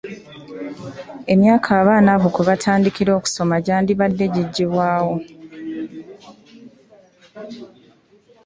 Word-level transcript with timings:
Emyaka 1.33 1.69
abaana 1.81 2.09
bano 2.15 2.27
kwe 2.33 2.43
batandikira 2.49 3.11
okusoma 3.19 3.55
gyandibadde 3.65 4.25
giggibwawo. 4.33 5.15